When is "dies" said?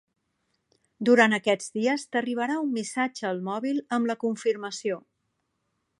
1.75-2.07